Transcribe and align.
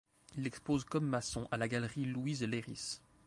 Il 0.35 0.47
expose 0.47 0.83
comme 0.83 1.05
Masson 1.05 1.47
à 1.51 1.57
la 1.57 1.67
Galerie 1.67 2.05
Louise 2.05 2.41
Leiris. 2.41 3.01